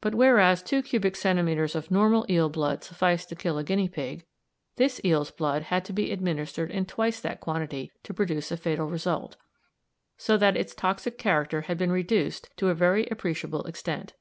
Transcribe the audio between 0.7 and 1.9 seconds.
cubic centimetres of